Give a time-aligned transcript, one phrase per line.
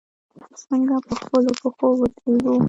[0.57, 2.53] چې څنګه په خپلو پښو ودریږو.